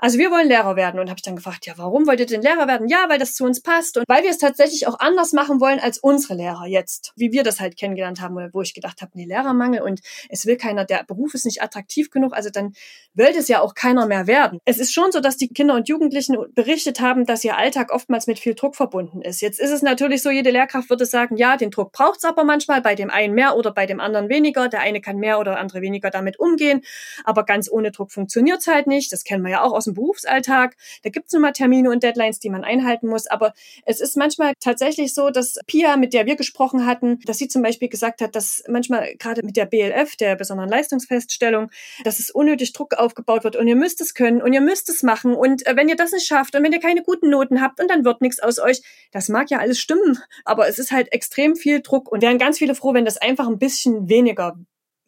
[0.00, 2.42] Also wir wollen Lehrer werden und habe ich dann gefragt, ja, warum wollt ihr denn
[2.42, 2.88] Lehrer werden?
[2.88, 5.80] Ja, weil das zu uns passt und weil wir es tatsächlich auch anders machen wollen
[5.80, 9.24] als unsere Lehrer jetzt, wie wir das halt kennengelernt haben, wo ich gedacht habe, nee,
[9.24, 12.72] Lehrermangel und es will keiner, der Beruf ist nicht attraktiv genug, also dann
[13.14, 14.58] will es ja auch keiner mehr werden.
[14.64, 18.26] Es ist schon so, dass die Kinder und Jugendlichen berichtet haben, dass ihr Alltag oftmals
[18.26, 19.40] mit viel Druck verbunden ist.
[19.40, 22.44] Jetzt ist es natürlich so, jede Lehrkraft würde sagen, ja, den Druck braucht es aber
[22.44, 24.68] manchmal, bei dem einen mehr oder bei dem anderen weniger.
[24.68, 26.82] Der eine kann mehr oder andere weniger damit umgehen,
[27.24, 29.12] aber ganz ohne Druck funktioniert es halt nicht.
[29.12, 30.76] Das kennen wir ja auch aus dem Berufsalltag.
[31.02, 33.26] Da gibt es nun mal Termine und Deadlines, die man einhalten muss.
[33.26, 33.52] Aber
[33.84, 37.62] es ist manchmal tatsächlich so, dass Pia, mit der wir gesprochen hatten, dass sie zum
[37.62, 41.70] Beispiel gesagt hat, dass manchmal gerade mit der BLF, der besonderen Leistungsfeststellung,
[42.04, 45.02] dass es unnötig Druck aufgebaut wird und ihr müsst es können und ihr müsst es
[45.02, 47.80] machen und äh, wenn ihr das nicht schafft und wenn ihr keine guten Noten habt
[47.80, 48.82] und dann wird nichts aus euch,
[49.12, 52.58] das mag ja alles stimmen, aber es ist halt extrem viel Druck und wären ganz
[52.58, 54.56] viele froh, wenn das einfach ein bisschen weniger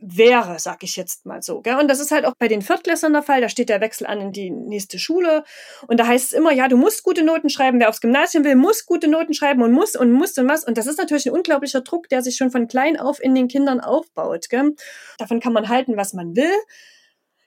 [0.06, 1.60] wäre, sag ich jetzt mal so.
[1.60, 1.76] Gell?
[1.76, 3.40] Und das ist halt auch bei den Viertklässlern der Fall.
[3.40, 5.44] Da steht der Wechsel an in die nächste Schule.
[5.86, 7.80] Und da heißt es immer, ja, du musst gute Noten schreiben.
[7.80, 10.64] Wer aufs Gymnasium will, muss gute Noten schreiben und muss und muss und was.
[10.64, 13.48] Und das ist natürlich ein unglaublicher Druck, der sich schon von klein auf in den
[13.48, 14.48] Kindern aufbaut.
[14.50, 14.74] Gell?
[15.18, 16.52] Davon kann man halten, was man will.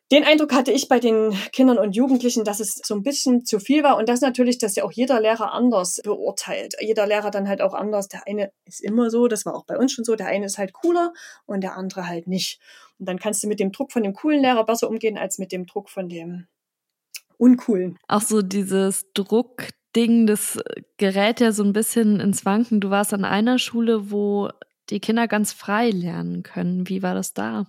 [0.09, 3.59] Den Eindruck hatte ich bei den Kindern und Jugendlichen, dass es so ein bisschen zu
[3.59, 6.75] viel war und das natürlich, dass ja auch jeder Lehrer anders beurteilt.
[6.79, 8.07] Jeder Lehrer dann halt auch anders.
[8.07, 10.57] Der eine ist immer so, das war auch bei uns schon so, der eine ist
[10.57, 11.13] halt cooler
[11.45, 12.61] und der andere halt nicht.
[12.99, 15.51] Und dann kannst du mit dem Druck von dem coolen Lehrer besser umgehen als mit
[15.51, 16.47] dem Druck von dem
[17.37, 17.97] uncoolen.
[18.07, 20.57] Auch so dieses Druckding, das
[20.95, 22.79] gerät ja so ein bisschen ins Wanken.
[22.79, 24.49] Du warst an einer Schule, wo
[24.89, 26.87] die Kinder ganz frei lernen können.
[26.87, 27.65] Wie war das da?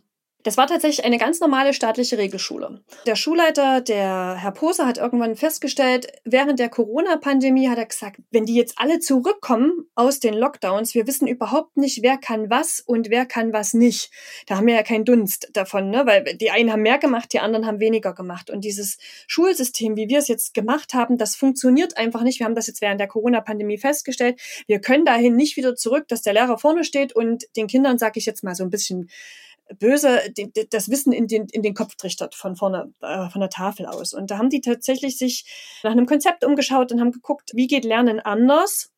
[0.49, 2.81] Das war tatsächlich eine ganz normale staatliche Regelschule.
[3.05, 8.47] Der Schulleiter, der Herr Poser, hat irgendwann festgestellt, während der Corona-Pandemie hat er gesagt, wenn
[8.47, 13.11] die jetzt alle zurückkommen aus den Lockdowns, wir wissen überhaupt nicht, wer kann was und
[13.11, 14.11] wer kann was nicht.
[14.47, 16.07] Da haben wir ja keinen Dunst davon, ne?
[16.07, 18.49] weil die einen haben mehr gemacht, die anderen haben weniger gemacht.
[18.49, 22.39] Und dieses Schulsystem, wie wir es jetzt gemacht haben, das funktioniert einfach nicht.
[22.39, 24.41] Wir haben das jetzt während der Corona-Pandemie festgestellt.
[24.67, 28.19] Wir können dahin nicht wieder zurück, dass der Lehrer vorne steht und den Kindern, sage
[28.19, 29.11] ich jetzt mal so ein bisschen
[29.79, 30.21] böse
[30.71, 34.15] das Wissen in den, in den Kopf trichtert von vorne, äh, von der Tafel aus.
[34.15, 35.45] Und da haben die tatsächlich sich
[35.83, 38.91] nach einem Konzept umgeschaut und haben geguckt, wie geht Lernen anders?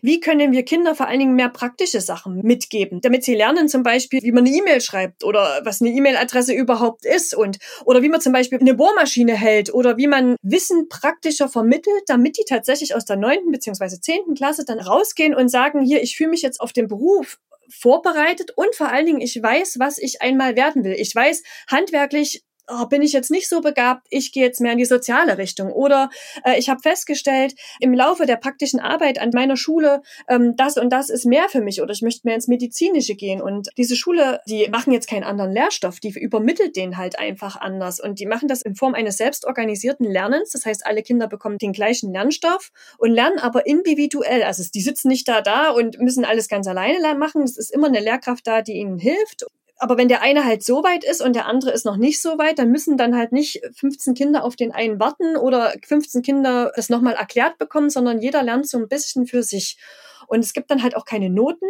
[0.00, 3.82] Wie können wir Kinder vor allen Dingen mehr praktische Sachen mitgeben, damit sie lernen zum
[3.82, 8.08] Beispiel, wie man eine E-Mail schreibt oder was eine E-Mail-Adresse überhaupt ist und oder wie
[8.08, 12.94] man zum Beispiel eine Bohrmaschine hält oder wie man Wissen praktischer vermittelt, damit die tatsächlich
[12.94, 16.60] aus der neunten beziehungsweise zehnten Klasse dann rausgehen und sagen, hier, ich fühle mich jetzt
[16.60, 17.38] auf den Beruf
[17.70, 20.94] vorbereitet und vor allen Dingen, ich weiß, was ich einmal werden will.
[20.94, 24.78] Ich weiß handwerklich, oh, bin ich jetzt nicht so begabt, ich gehe jetzt mehr in
[24.78, 25.72] die soziale Richtung.
[25.72, 26.10] Oder
[26.44, 30.90] äh, ich habe festgestellt, im Laufe der praktischen Arbeit an meiner Schule, ähm, das und
[30.90, 33.40] das ist mehr für mich oder ich möchte mehr ins Medizinische gehen.
[33.40, 38.00] Und diese Schule, die machen jetzt keinen anderen Lehrstoff, die übermittelt den halt einfach anders.
[38.00, 40.50] Und die machen das in Form eines selbstorganisierten Lernens.
[40.50, 44.42] Das heißt, alle Kinder bekommen den gleichen Lernstoff und lernen aber individuell.
[44.42, 47.42] Also die sitzen nicht da da und müssen alles ganz alleine machen.
[47.42, 49.44] Es ist immer eine Lehrkraft da, die ihnen hilft
[49.78, 52.36] aber wenn der eine halt so weit ist und der andere ist noch nicht so
[52.38, 56.72] weit, dann müssen dann halt nicht 15 Kinder auf den einen warten oder 15 Kinder
[56.74, 59.78] das nochmal erklärt bekommen, sondern jeder lernt so ein bisschen für sich.
[60.26, 61.66] Und es gibt dann halt auch keine Noten,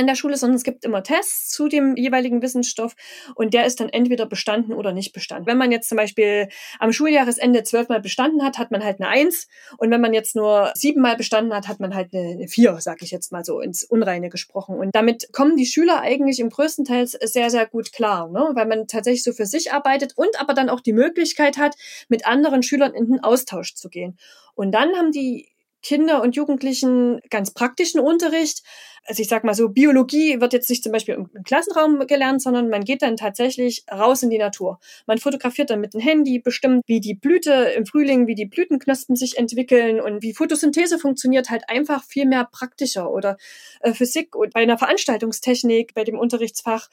[0.00, 2.94] an der Schule, sondern es gibt immer Tests zu dem jeweiligen Wissensstoff
[3.34, 5.46] und der ist dann entweder bestanden oder nicht bestanden.
[5.46, 9.48] Wenn man jetzt zum Beispiel am Schuljahresende zwölfmal bestanden hat, hat man halt eine Eins
[9.78, 13.10] und wenn man jetzt nur siebenmal bestanden hat, hat man halt eine, Vier, sag ich
[13.10, 14.76] jetzt mal so ins Unreine gesprochen.
[14.76, 18.50] Und damit kommen die Schüler eigentlich im größten Teil sehr, sehr gut klar, ne?
[18.54, 21.76] weil man tatsächlich so für sich arbeitet und aber dann auch die Möglichkeit hat,
[22.08, 24.18] mit anderen Schülern in den Austausch zu gehen.
[24.54, 25.51] Und dann haben die
[25.82, 28.62] Kinder und Jugendlichen ganz praktischen Unterricht.
[29.04, 32.68] Also ich sag mal so, Biologie wird jetzt nicht zum Beispiel im Klassenraum gelernt, sondern
[32.68, 34.78] man geht dann tatsächlich raus in die Natur.
[35.06, 39.16] Man fotografiert dann mit dem Handy bestimmt, wie die Blüte im Frühling, wie die Blütenknospen
[39.16, 43.36] sich entwickeln und wie Photosynthese funktioniert, halt einfach viel mehr praktischer oder
[43.80, 46.88] äh, Physik und bei einer Veranstaltungstechnik, bei dem Unterrichtsfach.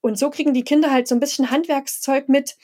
[0.00, 2.56] Und so kriegen die Kinder halt so ein bisschen Handwerkszeug mit,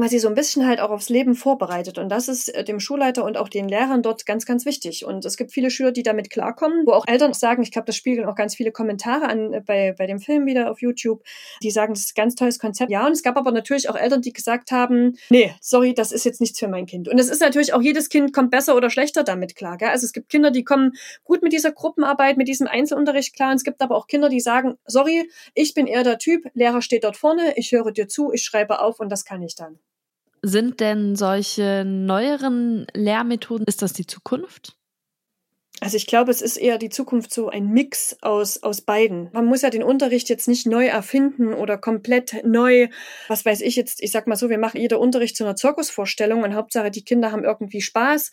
[0.00, 1.98] weil sie so ein bisschen halt auch aufs Leben vorbereitet.
[1.98, 5.04] Und das ist äh, dem Schulleiter und auch den Lehrern dort ganz, ganz wichtig.
[5.04, 7.96] Und es gibt viele Schüler, die damit klarkommen, wo auch Eltern sagen, ich glaube, das
[7.96, 11.22] spiegeln auch ganz viele Kommentare an äh, bei, bei dem Film wieder auf YouTube,
[11.62, 12.90] die sagen, das ist ein ganz tolles Konzept.
[12.90, 16.24] Ja, und es gab aber natürlich auch Eltern, die gesagt haben, nee, sorry, das ist
[16.24, 17.08] jetzt nichts für mein Kind.
[17.08, 19.76] Und es ist natürlich auch, jedes Kind kommt besser oder schlechter damit klar.
[19.76, 19.88] Gell?
[19.88, 20.92] Also es gibt Kinder, die kommen
[21.24, 23.50] gut mit dieser Gruppenarbeit, mit diesem Einzelunterricht klar.
[23.50, 26.82] Und es gibt aber auch Kinder, die sagen, sorry, ich bin eher der Typ, Lehrer
[26.82, 29.78] steht dort vorne, ich höre dir zu, ich schreibe auf und das kann ich dann.
[30.42, 34.76] Sind denn solche neueren Lehrmethoden, ist das die Zukunft?
[35.82, 39.30] Also ich glaube, es ist eher die Zukunft so ein Mix aus, aus beiden.
[39.32, 42.88] Man muss ja den Unterricht jetzt nicht neu erfinden oder komplett neu,
[43.28, 46.42] was weiß ich jetzt, ich sag mal so, wir machen jeder Unterricht zu einer Zirkusvorstellung
[46.42, 48.30] und Hauptsache die Kinder haben irgendwie Spaß,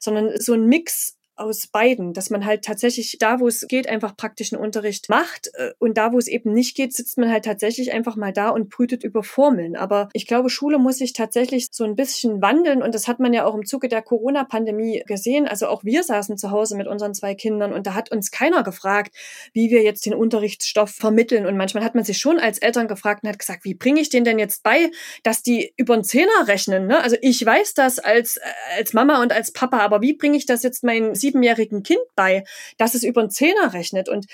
[0.00, 4.16] sondern so ein Mix aus beiden, dass man halt tatsächlich da, wo es geht, einfach
[4.16, 7.92] praktischen Unterricht macht äh, und da, wo es eben nicht geht, sitzt man halt tatsächlich
[7.92, 9.76] einfach mal da und brütet über Formeln.
[9.76, 13.32] Aber ich glaube, Schule muss sich tatsächlich so ein bisschen wandeln und das hat man
[13.32, 15.46] ja auch im Zuge der Corona-Pandemie gesehen.
[15.46, 18.62] Also auch wir saßen zu Hause mit unseren zwei Kindern und da hat uns keiner
[18.62, 19.14] gefragt,
[19.52, 23.22] wie wir jetzt den Unterrichtsstoff vermitteln und manchmal hat man sich schon als Eltern gefragt
[23.22, 24.90] und hat gesagt, wie bringe ich den denn jetzt bei,
[25.22, 26.86] dass die über einen Zehner rechnen?
[26.86, 27.02] Ne?
[27.02, 28.40] Also ich weiß das als, äh,
[28.78, 32.44] als Mama und als Papa, aber wie bringe ich das jetzt meinen siebenjährigen Kind bei,
[32.78, 34.08] dass es über einen Zehner rechnet.
[34.08, 34.26] Und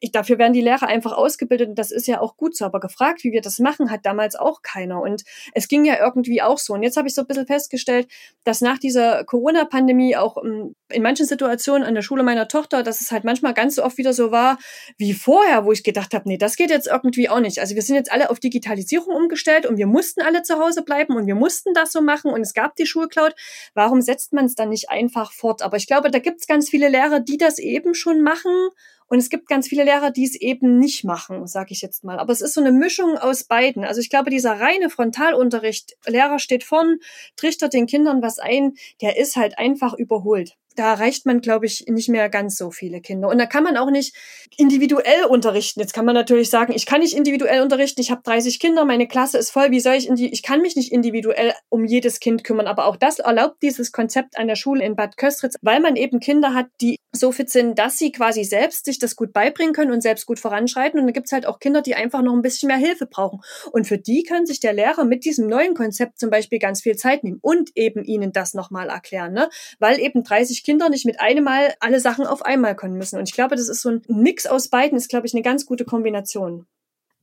[0.00, 2.64] ich, dafür werden die Lehrer einfach ausgebildet und das ist ja auch gut so.
[2.64, 5.00] Aber gefragt, wie wir das machen, hat damals auch keiner.
[5.00, 5.22] Und
[5.54, 6.74] es ging ja irgendwie auch so.
[6.74, 8.08] Und jetzt habe ich so ein bisschen festgestellt,
[8.44, 13.00] dass nach dieser Corona-Pandemie auch ähm, in manchen Situationen an der Schule meiner Tochter, dass
[13.00, 14.58] es halt manchmal ganz so oft wieder so war
[14.96, 17.58] wie vorher, wo ich gedacht habe, nee, das geht jetzt irgendwie auch nicht.
[17.60, 21.16] Also wir sind jetzt alle auf Digitalisierung umgestellt und wir mussten alle zu Hause bleiben
[21.16, 23.34] und wir mussten das so machen und es gab die Schulcloud.
[23.74, 25.62] Warum setzt man es dann nicht einfach fort?
[25.62, 28.70] Aber ich glaube, da gibt es ganz viele Lehrer, die das eben schon machen
[29.10, 32.20] und es gibt ganz viele Lehrer, die es eben nicht machen, sage ich jetzt mal.
[32.20, 33.84] Aber es ist so eine Mischung aus beiden.
[33.84, 36.98] Also ich glaube, dieser reine Frontalunterricht, Lehrer steht vorn,
[37.34, 41.84] trichtert den Kindern was ein, der ist halt einfach überholt da erreicht man, glaube ich,
[41.88, 43.28] nicht mehr ganz so viele Kinder.
[43.28, 44.14] Und da kann man auch nicht
[44.56, 45.80] individuell unterrichten.
[45.80, 49.08] Jetzt kann man natürlich sagen, ich kann nicht individuell unterrichten, ich habe 30 Kinder, meine
[49.08, 52.20] Klasse ist voll, wie soll ich in die, ich kann mich nicht individuell um jedes
[52.20, 52.66] Kind kümmern.
[52.66, 56.20] Aber auch das erlaubt dieses Konzept an der Schule in Bad Köstritz, weil man eben
[56.20, 59.90] Kinder hat, die so fit sind, dass sie quasi selbst sich das gut beibringen können
[59.90, 61.00] und selbst gut voranschreiten.
[61.00, 63.40] Und dann gibt's halt auch Kinder, die einfach noch ein bisschen mehr Hilfe brauchen.
[63.72, 66.96] Und für die kann sich der Lehrer mit diesem neuen Konzept zum Beispiel ganz viel
[66.96, 69.48] Zeit nehmen und eben ihnen das nochmal erklären, ne?
[69.78, 73.18] Weil eben 30 Kinder nicht mit einem Mal alle Sachen auf einmal können müssen.
[73.18, 75.66] Und ich glaube, das ist so ein Mix aus beiden, ist, glaube ich, eine ganz
[75.66, 76.66] gute Kombination.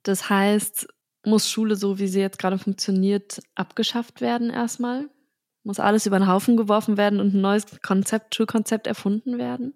[0.04, 0.88] Das heißt,
[1.26, 5.10] muss Schule, so wie sie jetzt gerade funktioniert, abgeschafft werden erstmal?
[5.64, 9.74] Muss alles über den Haufen geworfen werden und ein neues Konzept, Schulkonzept erfunden werden?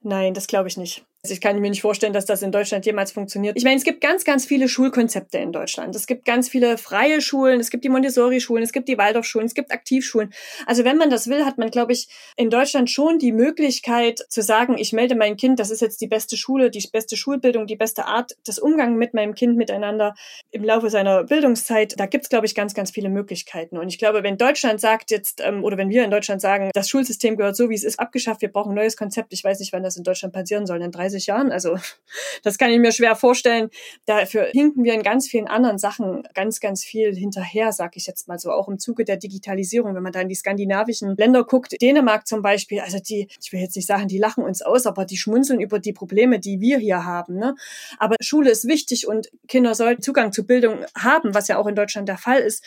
[0.00, 1.04] Nein, das glaube ich nicht.
[1.22, 3.54] Also ich kann mir nicht vorstellen, dass das in Deutschland jemals funktioniert.
[3.58, 5.94] Ich meine, es gibt ganz, ganz viele Schulkonzepte in Deutschland.
[5.94, 9.52] Es gibt ganz viele freie Schulen, es gibt die Montessori-Schulen, es gibt die Waldorfschulen, es
[9.52, 10.32] gibt Aktivschulen.
[10.64, 14.40] Also wenn man das will, hat man, glaube ich, in Deutschland schon die Möglichkeit zu
[14.40, 17.76] sagen, ich melde mein Kind, das ist jetzt die beste Schule, die beste Schulbildung, die
[17.76, 20.14] beste Art des Umgangs mit meinem Kind miteinander
[20.50, 22.00] im Laufe seiner Bildungszeit.
[22.00, 23.76] Da gibt es, glaube ich, ganz, ganz viele Möglichkeiten.
[23.76, 26.88] Und ich glaube, wenn Deutschland sagt jetzt, ähm, oder wenn wir in Deutschland sagen, das
[26.88, 29.74] Schulsystem gehört so, wie es ist, abgeschafft, wir brauchen ein neues Konzept, ich weiß nicht,
[29.74, 31.52] wann das in Deutschland passieren soll, in 30 Jahren.
[31.52, 31.76] Also
[32.42, 33.70] das kann ich mir schwer vorstellen.
[34.06, 38.28] Dafür hinken wir in ganz vielen anderen Sachen ganz, ganz viel hinterher, sag ich jetzt
[38.28, 39.94] mal so, auch im Zuge der Digitalisierung.
[39.94, 43.60] Wenn man da in die skandinavischen Länder guckt, Dänemark zum Beispiel, also die, ich will
[43.60, 46.78] jetzt nicht sagen, die lachen uns aus, aber die schmunzeln über die Probleme, die wir
[46.78, 47.36] hier haben.
[47.36, 47.54] Ne?
[47.98, 51.74] Aber Schule ist wichtig und Kinder sollten Zugang zu Bildung haben, was ja auch in
[51.74, 52.64] Deutschland der Fall ist.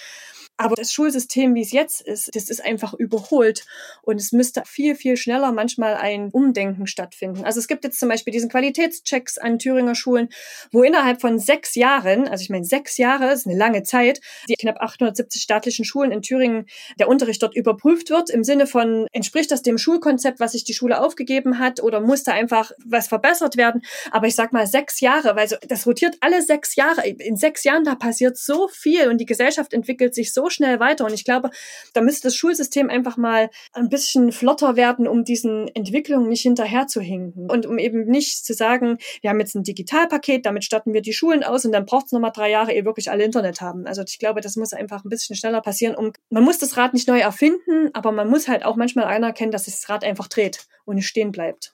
[0.58, 3.66] Aber das Schulsystem, wie es jetzt ist, das ist einfach überholt.
[4.04, 7.44] Und es müsste viel, viel schneller manchmal ein Umdenken stattfinden.
[7.44, 10.30] Also es gibt jetzt zum Beispiel diesen Qualitätschecks an Thüringer Schulen,
[10.72, 14.54] wo innerhalb von sechs Jahren, also ich meine, sechs Jahre ist eine lange Zeit, die
[14.54, 16.68] knapp 870 staatlichen Schulen in Thüringen,
[17.00, 20.74] der Unterricht dort überprüft wird, im Sinne von, entspricht das dem Schulkonzept, was sich die
[20.74, 23.82] Schule aufgegeben hat, oder muss da einfach was verbessert werden?
[24.12, 27.08] Aber ich sag mal, sechs Jahre, weil so, das rotiert alle sechs Jahre.
[27.08, 31.06] In sechs Jahren, da passiert so viel und die Gesellschaft entwickelt sich so schnell weiter.
[31.06, 31.50] Und ich glaube,
[31.94, 37.50] da müsste das Schulsystem einfach mal ein bisschen flotter werden, um diesen Entwicklungen nicht hinterherzuhinken.
[37.50, 41.14] Und um eben nicht zu sagen, wir haben jetzt ein Digitalpaket, damit statten wir die
[41.14, 43.88] Schulen aus und dann braucht es nochmal drei Jahre, ehe wirklich alle Internet haben.
[43.88, 45.96] Also ich glaube, das muss einfach ein bisschen schneller passieren.
[45.96, 49.52] Um, man muss das Rad nicht neu erfinden, aber man muss halt auch manchmal anerkennen,
[49.52, 51.74] dass sich das Rad einfach dreht und nicht stehen bleibt.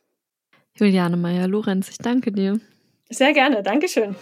[0.76, 2.60] Juliane Meyer-Lorenz, ich danke dir.
[3.10, 4.16] Sehr gerne, Dankeschön.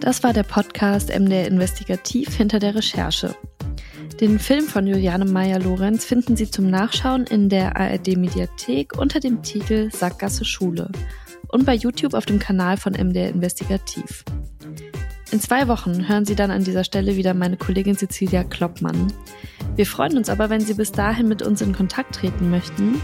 [0.00, 3.34] Das war der Podcast MDR Investigativ hinter der Recherche.
[4.20, 9.90] Den Film von Juliane Meyer-Lorenz finden Sie zum Nachschauen in der ARD-Mediathek unter dem Titel
[9.92, 10.90] Sackgasse Schule
[11.48, 14.24] und bei YouTube auf dem Kanal von MDR Investigativ.
[15.32, 19.12] In zwei Wochen hören Sie dann an dieser Stelle wieder meine Kollegin Cecilia Kloppmann.
[19.76, 23.00] Wir freuen uns aber, wenn Sie bis dahin mit uns in Kontakt treten möchten.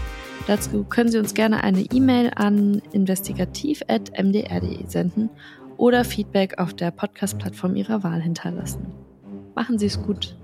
[0.47, 5.29] Dazu können Sie uns gerne eine E-Mail an investigativ.mdr.de senden
[5.77, 8.87] oder Feedback auf der Podcast-Plattform Ihrer Wahl hinterlassen.
[9.55, 10.35] Machen Sie es gut.